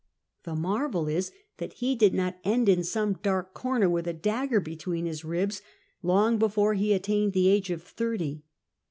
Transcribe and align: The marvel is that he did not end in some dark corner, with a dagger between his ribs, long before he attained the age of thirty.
The 0.45 0.55
marvel 0.55 1.07
is 1.07 1.31
that 1.57 1.73
he 1.73 1.93
did 1.95 2.15
not 2.15 2.39
end 2.43 2.67
in 2.67 2.83
some 2.83 3.19
dark 3.21 3.53
corner, 3.53 3.87
with 3.87 4.07
a 4.07 4.13
dagger 4.13 4.59
between 4.59 5.05
his 5.05 5.23
ribs, 5.23 5.61
long 6.01 6.39
before 6.39 6.73
he 6.73 6.91
attained 6.93 7.33
the 7.33 7.49
age 7.49 7.69
of 7.69 7.83
thirty. 7.83 8.41